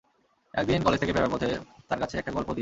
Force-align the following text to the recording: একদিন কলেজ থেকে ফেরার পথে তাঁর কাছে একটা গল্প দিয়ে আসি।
একদিন 0.53 0.79
কলেজ 0.83 0.99
থেকে 0.99 1.13
ফেরার 1.13 1.31
পথে 1.31 1.49
তাঁর 1.87 1.99
কাছে 1.99 2.15
একটা 2.17 2.31
গল্প 2.31 2.49
দিয়ে 2.49 2.55
আসি। 2.55 2.59